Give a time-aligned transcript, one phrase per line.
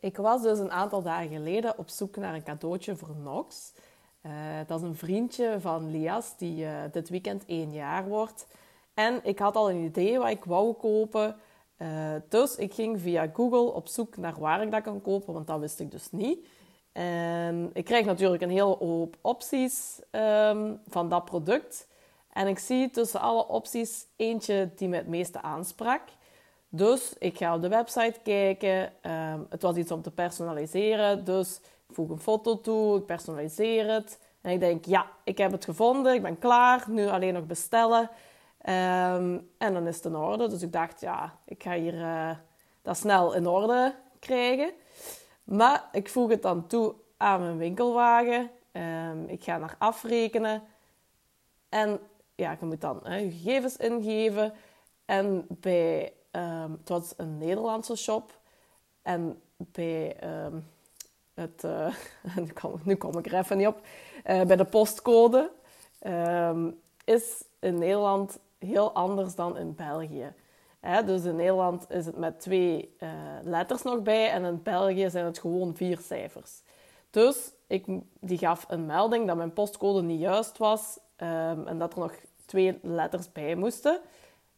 [0.00, 3.72] Ik was dus een aantal dagen geleden op zoek naar een cadeautje voor Nox.
[4.26, 4.32] Uh,
[4.66, 8.46] dat is een vriendje van Lias die uh, dit weekend één jaar wordt.
[8.94, 11.36] En ik had al een idee wat ik wou kopen.
[11.78, 11.88] Uh,
[12.28, 15.60] dus ik ging via Google op zoek naar waar ik dat kan kopen, want dat
[15.60, 16.46] wist ik dus niet.
[16.92, 21.88] En ik krijg natuurlijk een hele hoop opties um, van dat product.
[22.32, 26.02] En ik zie tussen alle opties eentje die me het meeste aansprak.
[26.72, 28.92] Dus ik ga op de website kijken.
[29.02, 31.24] Um, het was iets om te personaliseren.
[31.24, 34.18] Dus ik voeg een foto toe, ik personaliseer het.
[34.40, 36.84] En ik denk, ja, ik heb het gevonden, ik ben klaar.
[36.86, 38.00] Nu alleen nog bestellen.
[38.00, 40.48] Um, en dan is het in orde.
[40.48, 42.30] Dus ik dacht, ja, ik ga hier uh,
[42.82, 44.70] dat snel in orde krijgen.
[45.44, 48.50] Maar ik voeg het dan toe aan mijn winkelwagen.
[48.72, 50.62] Um, ik ga naar afrekenen.
[51.68, 52.00] En
[52.34, 54.52] ja, je moet dan hè, gegevens ingeven.
[55.04, 58.38] En bij, um, het was een Nederlandse shop.
[59.02, 60.66] En bij um,
[61.34, 61.94] het, uh,
[62.84, 63.80] nu, kom, ik er even niet op,
[64.26, 65.50] uh, bij de postcode
[66.06, 70.32] um, is in Nederland heel anders dan in België.
[71.04, 73.08] Dus in Nederland is het met twee uh,
[73.42, 76.62] letters nog bij en in België zijn het gewoon vier cijfers.
[77.10, 77.86] Dus ik,
[78.20, 82.14] die gaf een melding dat mijn postcode niet juist was en dat er nog
[82.46, 84.00] twee letters bij moesten.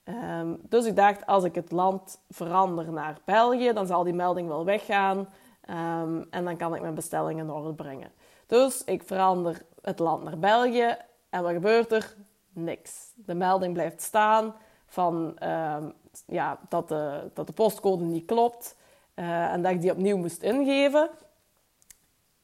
[0.05, 4.49] Um, dus ik dacht, als ik het land verander naar België, dan zal die melding
[4.49, 5.19] wel weggaan.
[5.19, 8.13] Um, en dan kan ik mijn bestelling in orde brengen.
[8.47, 10.97] Dus ik verander het land naar België.
[11.31, 12.17] En wat gebeurt er?
[12.53, 13.13] Niks.
[13.15, 14.55] De melding blijft staan
[14.87, 15.93] van um,
[16.27, 18.77] ja, dat, de, dat de postcode niet klopt.
[19.15, 21.11] Uh, en dat ik die opnieuw moest ingeven.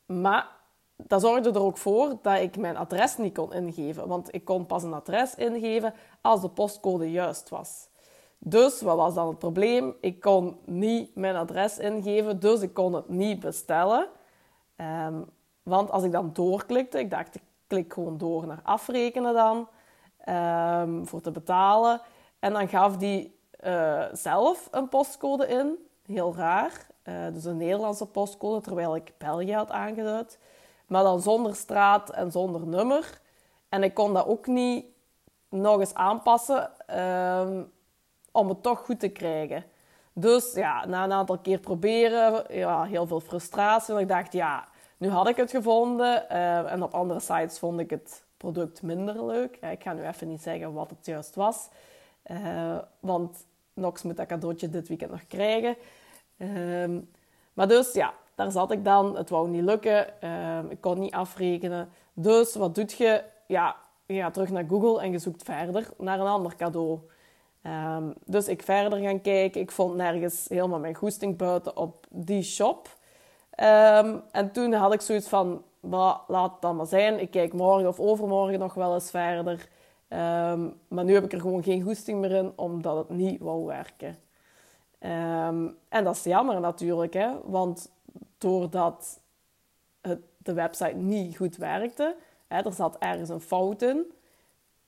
[0.07, 0.58] Maar
[1.07, 4.09] dat zorgde er ook voor dat ik mijn adres niet kon ingeven.
[4.09, 7.89] Want ik kon pas een adres ingeven als de postcode juist was.
[8.39, 9.95] Dus wat was dan het probleem?
[10.01, 14.07] Ik kon niet mijn adres ingeven, dus ik kon het niet bestellen.
[14.77, 15.25] Um,
[15.63, 19.69] want als ik dan doorklikte, ik dacht ik klik gewoon door naar afrekenen dan,
[20.83, 22.01] um, voor te betalen.
[22.39, 25.77] En dan gaf die uh, zelf een postcode in,
[26.07, 26.87] heel raar.
[27.05, 30.39] Uh, dus een Nederlandse postcode, terwijl ik België had aangeduid
[30.89, 33.21] maar dan zonder straat en zonder nummer.
[33.69, 34.85] En ik kon dat ook niet
[35.49, 37.73] nog eens aanpassen um,
[38.33, 39.65] om het toch goed te krijgen.
[40.13, 43.95] Dus ja, na een aantal keer proberen, ja, heel veel frustratie.
[43.95, 46.25] En ik dacht, ja, nu had ik het gevonden.
[46.31, 49.57] Uh, en op andere sites vond ik het product minder leuk.
[49.57, 51.69] Ik ga nu even niet zeggen wat het juist was.
[52.31, 55.77] Uh, want Nox moet dat cadeautje dit weekend nog krijgen.
[56.37, 56.99] Uh,
[57.53, 59.17] maar dus ja, daar zat ik dan.
[59.17, 60.07] Het wou niet lukken.
[60.25, 61.89] Uh, ik kon niet afrekenen.
[62.13, 63.25] Dus wat doe je?
[63.47, 63.77] Ja,
[64.07, 66.99] je gaat terug naar Google en je zoekt verder naar een ander cadeau.
[67.63, 69.61] Um, dus ik verder gaan kijken.
[69.61, 72.89] Ik vond nergens helemaal mijn goesting buiten op die shop.
[73.61, 75.63] Um, en toen had ik zoiets van,
[76.27, 77.21] laat het dan maar zijn.
[77.21, 79.69] Ik kijk morgen of overmorgen nog wel eens verder.
[80.89, 84.19] Maar nu heb ik er gewoon geen goesting meer in, omdat het niet wou werken.
[85.89, 87.29] en dat is jammer natuurlijk, hè?
[87.45, 87.91] want
[88.39, 89.21] doordat
[90.01, 94.13] het, de website niet goed werkte, hè, er zat ergens een fout in,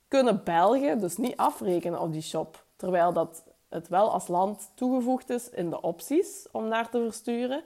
[0.08, 2.64] kunnen Belgen dus niet afrekenen op die shop.
[2.76, 7.62] Terwijl dat het wel als land toegevoegd is in de opties om naar te versturen.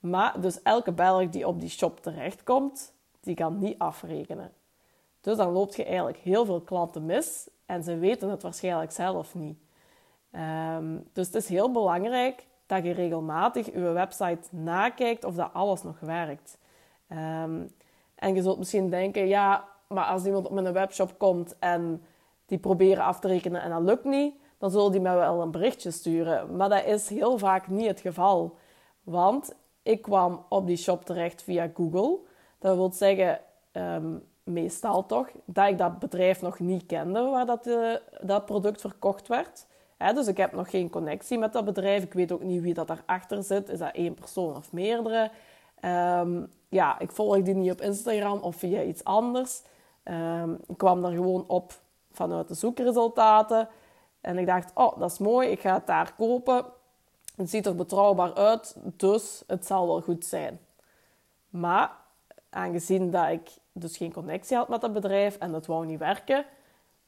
[0.00, 4.52] Maar dus elke Belg die op die shop terechtkomt, die kan niet afrekenen.
[5.20, 9.34] Dus dan loopt je eigenlijk heel veel klanten mis en ze weten het waarschijnlijk zelf
[9.34, 9.58] niet.
[10.32, 15.82] Um, dus het is heel belangrijk dat je regelmatig je website nakijkt of dat alles
[15.82, 16.58] nog werkt.
[17.08, 17.70] Um,
[18.14, 22.04] en je zult misschien denken, ja, maar als iemand op mijn webshop komt en
[22.46, 25.50] die proberen af te rekenen en dat lukt niet, dan zullen die mij wel een
[25.50, 26.56] berichtje sturen.
[26.56, 28.56] Maar dat is heel vaak niet het geval.
[29.02, 32.18] Want ik kwam op die shop terecht via Google.
[32.58, 33.40] Dat wil zeggen,
[33.72, 38.80] um, meestal toch, dat ik dat bedrijf nog niet kende waar dat, uh, dat product
[38.80, 39.66] verkocht werd
[40.12, 42.02] dus ik heb nog geen connectie met dat bedrijf.
[42.02, 43.68] Ik weet ook niet wie dat daarachter zit.
[43.68, 45.30] Is dat één persoon of meerdere?
[46.20, 49.62] Um, ja, ik volg die niet op Instagram of via iets anders.
[50.04, 51.72] Um, ik kwam daar gewoon op
[52.12, 53.68] vanuit de zoekresultaten.
[54.20, 55.48] En ik dacht, oh, dat is mooi.
[55.48, 56.64] Ik ga het daar kopen.
[57.36, 60.60] Het ziet er betrouwbaar uit, dus het zal wel goed zijn.
[61.48, 61.90] Maar
[62.50, 66.44] aangezien dat ik dus geen connectie had met dat bedrijf en het wou niet werken,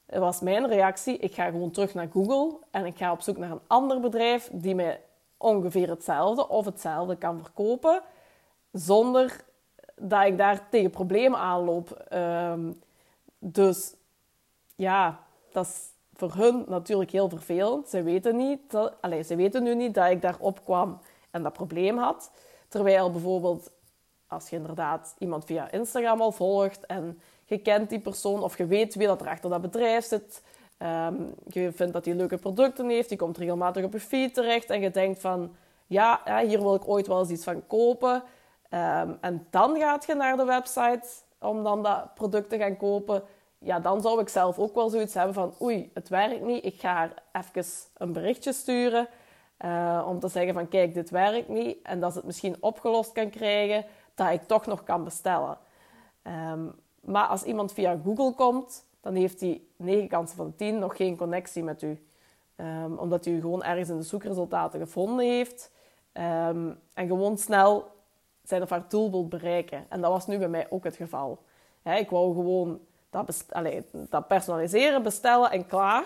[0.07, 3.51] was mijn reactie, ik ga gewoon terug naar Google en ik ga op zoek naar
[3.51, 5.01] een ander bedrijf die mij
[5.37, 8.01] ongeveer hetzelfde of hetzelfde kan verkopen,
[8.71, 9.45] zonder
[9.95, 12.05] dat ik daar tegen problemen aanloop.
[12.13, 12.81] Um,
[13.39, 13.95] dus
[14.75, 15.19] ja,
[15.51, 17.89] dat is voor hun natuurlijk heel vervelend.
[17.89, 20.99] Ze weten, niet allez, ze weten nu niet dat ik daarop kwam
[21.31, 22.31] en dat probleem had.
[22.67, 23.71] Terwijl bijvoorbeeld
[24.27, 28.65] als je inderdaad iemand via Instagram al volgt en je kent die persoon of je
[28.65, 30.43] weet wie dat er achter dat bedrijf zit,
[30.77, 31.15] ehm,
[31.47, 34.81] je vindt dat hij leuke producten heeft, die komt regelmatig op je feed terecht en
[34.81, 35.55] je denkt van
[35.87, 38.23] ja, hier wil ik ooit wel eens iets van kopen.
[38.69, 41.07] Ehm, en dan gaat je naar de website
[41.39, 43.23] om dan dat product te gaan kopen.
[43.59, 46.65] Ja, dan zou ik zelf ook wel zoiets hebben van oei, het werkt niet.
[46.65, 47.65] Ik ga haar even
[47.97, 49.07] een berichtje sturen
[49.65, 51.77] uh, om te zeggen van kijk, dit werkt niet.
[51.83, 53.85] En dat ze het misschien opgelost kan krijgen,
[54.15, 55.57] dat ik toch nog kan bestellen.
[56.21, 56.65] Ehm,
[57.07, 61.17] maar als iemand via Google komt, dan heeft hij 9 kansen van 10 nog geen
[61.17, 62.05] connectie met u.
[62.55, 65.71] Um, omdat u gewoon ergens in de zoekresultaten gevonden heeft.
[66.13, 67.91] Um, en gewoon snel
[68.43, 69.85] zijn of haar doel wil bereiken.
[69.89, 71.43] En dat was nu bij mij ook het geval.
[71.83, 72.79] ik wou gewoon
[73.09, 73.45] dat,
[74.09, 76.05] dat personaliseren, bestellen en klaar.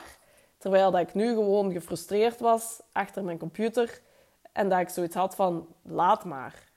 [0.57, 4.01] Terwijl dat ik nu gewoon gefrustreerd was achter mijn computer.
[4.51, 6.69] En dat ik zoiets had van, laat maar.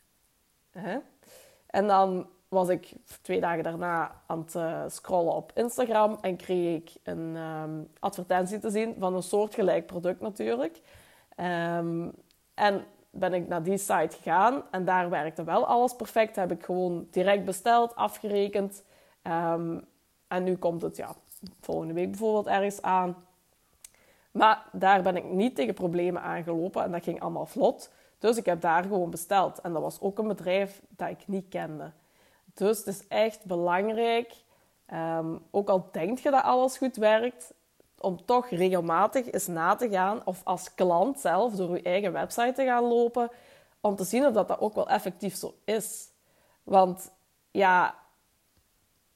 [1.66, 2.92] En dan was ik
[3.22, 8.58] twee dagen daarna aan het uh, scrollen op Instagram en kreeg ik een um, advertentie
[8.58, 10.80] te zien van een soortgelijk product natuurlijk.
[11.36, 12.12] Um,
[12.54, 16.36] en ben ik naar die site gegaan en daar werkte wel alles perfect.
[16.36, 18.84] Heb ik gewoon direct besteld, afgerekend.
[19.22, 19.84] Um,
[20.28, 21.14] en nu komt het ja,
[21.60, 23.16] volgende week bijvoorbeeld ergens aan.
[24.30, 27.92] Maar daar ben ik niet tegen problemen aangelopen en dat ging allemaal vlot.
[28.18, 29.60] Dus ik heb daar gewoon besteld.
[29.60, 31.90] En dat was ook een bedrijf dat ik niet kende.
[32.54, 34.34] Dus het is echt belangrijk,
[34.92, 37.54] um, ook al denk je dat alles goed werkt,
[37.98, 42.52] om toch regelmatig eens na te gaan of als klant zelf door je eigen website
[42.52, 43.30] te gaan lopen,
[43.80, 46.08] om te zien of dat, dat ook wel effectief zo is.
[46.62, 47.10] Want
[47.50, 47.94] ja,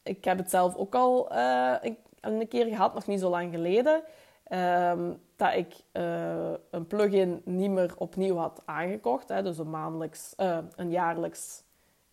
[0.02, 1.74] ik heb het zelf ook al uh,
[2.20, 4.02] een keer gehad, nog niet zo lang geleden,
[4.50, 9.28] um, dat ik uh, een plugin niet meer opnieuw had aangekocht.
[9.28, 11.62] Hè, dus een maandelijks, uh, een jaarlijks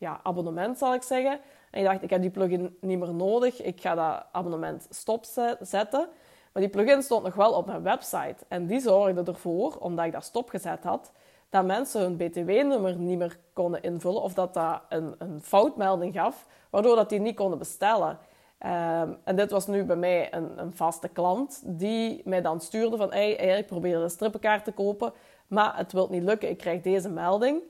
[0.05, 1.39] ja, abonnement zal ik zeggen.
[1.71, 6.09] En ik dacht, ik heb die plugin niet meer nodig, ik ga dat abonnement stopzetten.
[6.51, 8.35] Maar die plugin stond nog wel op mijn website.
[8.47, 11.11] En die zorgde ervoor, omdat ik dat stopgezet had,
[11.49, 16.45] dat mensen hun btw-nummer niet meer konden invullen of dat dat een, een foutmelding gaf,
[16.69, 18.17] waardoor dat die niet konden bestellen.
[18.57, 22.97] Ehm, en dit was nu bij mij een, een, vaste klant die mij dan stuurde
[22.97, 25.13] van ik probeer een strippenkaart te kopen,
[25.47, 27.61] maar het wil niet lukken, ik krijg deze melding.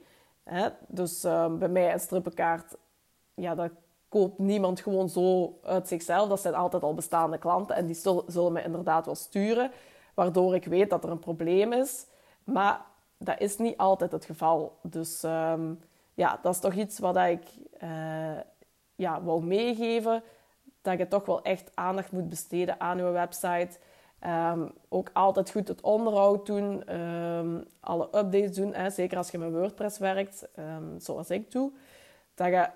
[0.88, 2.76] Dus ehm, bij mij een strippenkaart,
[3.34, 3.70] ja, dat
[4.08, 6.28] koopt niemand gewoon zo uit zichzelf.
[6.28, 7.94] Dat zijn altijd al bestaande klanten en die
[8.26, 9.70] zullen me inderdaad wel sturen,
[10.14, 12.06] waardoor ik weet dat er een probleem is.
[12.44, 12.80] Maar
[13.18, 14.78] dat is niet altijd het geval.
[14.82, 15.74] Dus ehm,
[16.14, 17.42] ja, dat is toch iets wat ik
[17.82, 18.38] uh,
[18.94, 20.22] ja, wil meegeven.
[20.82, 23.78] Dat je toch wel echt aandacht moet besteden aan je website.
[24.26, 28.74] Ehm, ook altijd goed het onderhoud doen, um, alle updates doen.
[28.74, 28.90] Hè?
[28.90, 30.48] Zeker als je met WordPress werkt,
[30.98, 31.70] zoals ik doe.
[32.34, 32.68] Dat je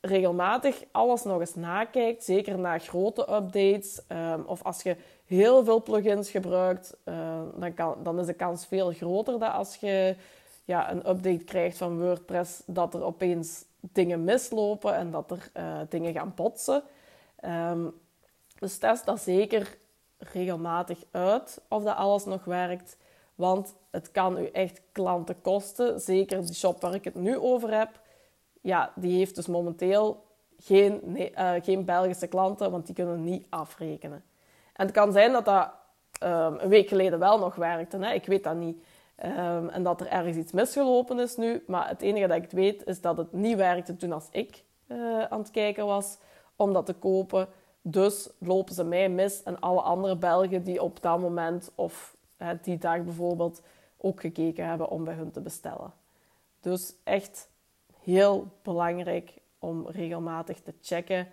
[0.00, 4.00] regelmatig alles nog eens nakijkt, zeker na grote updates.
[4.46, 6.96] Of als je heel veel plugins gebruikt,
[7.74, 10.16] dan, dan is de kans veel groter dat als je
[10.64, 15.80] ja, een update krijgt van WordPress, dat er opeens dingen mislopen en dat er uh,
[15.88, 16.82] dingen gaan botsen.
[18.58, 19.78] Dus test dat zeker
[20.32, 22.96] regelmatig uit of dat alles nog werkt.
[23.34, 26.00] Want het kan u echt klanten kosten.
[26.00, 28.02] Zeker de shop waar ik het nu over heb
[28.64, 30.24] ja, die heeft dus momenteel
[30.58, 34.24] geen, nee, uh, geen Belgische klanten, want die kunnen niet afrekenen.
[34.72, 35.70] En het kan zijn dat dat
[36.22, 37.98] um, een week geleden wel nog werkte.
[37.98, 38.12] Hè?
[38.12, 38.84] Ik weet dat niet.
[39.24, 41.64] Um, en dat er ergens iets misgelopen is nu.
[41.66, 45.22] Maar het enige dat ik weet is dat het niet werkte toen als ik uh,
[45.22, 46.18] aan het kijken was
[46.56, 47.48] om dat te kopen.
[47.86, 52.48] Dus lopen ze mij mis en alle andere Belgen die op dat moment of uh,
[52.62, 53.62] die dag bijvoorbeeld
[53.96, 55.92] ook gekeken hebben om bij hun te bestellen.
[56.60, 57.48] Dus echt
[58.02, 61.26] heel belangrijk om regelmatig te checken,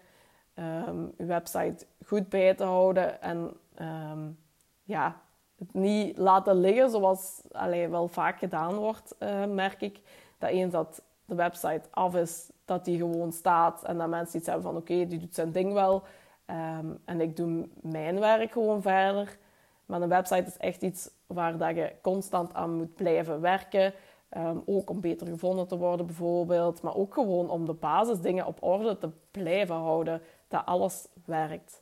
[0.55, 4.38] um, uw website goed bij te houden en um,
[4.84, 5.22] ja,
[5.58, 10.00] het niet laten liggen zoals allee, wel vaak gedaan wordt, uh, merk ik.
[10.38, 14.48] Dat eens dat de website af is, dat die gewoon staat en dat mensen iets
[14.48, 16.03] hebben van oké, die doet zijn ding wel
[16.51, 19.38] um, en ik doe mijn werk gewoon verder.
[19.86, 23.93] Maar een website is echt iets waar dat je constant aan moet blijven werken.
[24.29, 26.81] Ehm, ook om beter gevonden te worden bijvoorbeeld.
[26.81, 30.22] Maar ook gewoon om de basisdingen op orde te blijven houden.
[30.48, 31.81] Dat alles werkt.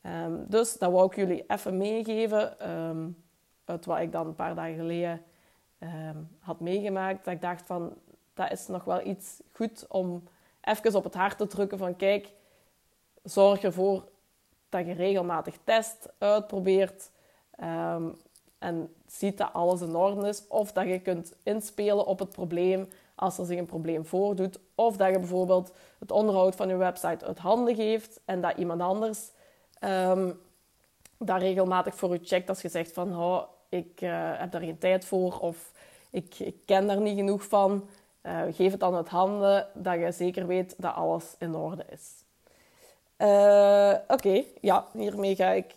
[0.00, 2.58] Ehm, dus dat wou ik jullie even meegeven.
[3.64, 5.22] Uit wat ik dan een paar dagen geleden
[6.40, 7.24] had meegemaakt.
[7.24, 7.92] Dat ik dacht van,
[8.34, 10.22] dat is nog wel iets goed om
[10.60, 11.96] even op het hart te drukken van...
[11.96, 12.32] Kijk,
[13.28, 14.04] zorg ervoor
[14.68, 17.10] dat je regelmatig test, uitprobeert...
[18.58, 20.48] en ziet dat alles in orde is.
[20.48, 24.58] Of dat je kunt inspelen op het probleem als er zich een probleem voordoet.
[24.74, 28.80] Of dat je bijvoorbeeld het onderhoud van je website uit handen geeft en dat iemand
[28.80, 29.30] anders
[29.84, 30.40] um,
[31.18, 34.78] dat regelmatig voor je checkt als je zegt van oh, ik uh, heb daar geen
[34.78, 35.72] tijd voor of
[36.10, 37.88] ik, ik ken daar niet genoeg van.
[38.22, 42.24] Uh, geef het dan uit handen dat je zeker weet dat alles in orde is.
[43.18, 45.74] Uh, Oké, ja, hiermee ga ik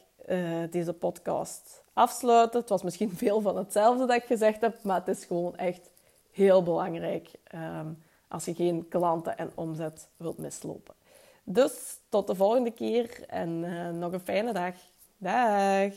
[0.70, 2.60] deze podcast afsluiten.
[2.60, 5.90] Het was misschien veel van hetzelfde dat ik gezegd heb, maar het is gewoon echt
[6.32, 10.94] heel belangrijk um, als je geen klanten en omzet wilt mislopen.
[11.44, 14.74] Dus tot de volgende keer en uh, nog een fijne dag.
[15.18, 15.94] Dag!